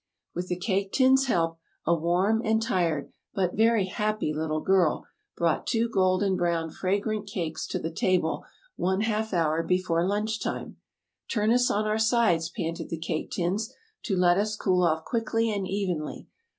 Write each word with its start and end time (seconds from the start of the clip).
With 0.33 0.47
the 0.47 0.55
Cake 0.59 0.91
Tins' 0.93 1.27
help, 1.27 1.59
a 1.85 1.93
warm 1.93 2.41
and 2.43 2.59
tired, 2.59 3.13
but 3.35 3.55
very 3.55 3.85
happy 3.85 4.33
little 4.33 4.59
girl 4.59 5.05
brought 5.37 5.67
two 5.67 5.87
golden 5.87 6.35
brown 6.35 6.71
fragrant 6.71 7.27
cakes 7.27 7.67
to 7.67 7.77
the 7.77 7.91
table 7.93 8.43
one 8.75 9.01
half 9.01 9.31
hour 9.31 9.61
before 9.61 10.03
lunch 10.03 10.41
time. 10.41 10.77
"Turn 11.29 11.53
us 11.53 11.69
on 11.69 11.85
our 11.85 11.99
sides," 11.99 12.49
panted 12.49 12.89
the 12.89 12.97
Cake 12.97 13.29
Tins, 13.29 13.71
"to 14.05 14.17
let 14.17 14.39
us 14.39 14.55
cool 14.57 14.81
off 14.81 15.05
quickly 15.05 15.51
and 15.53 15.67
evenly. 15.69 16.27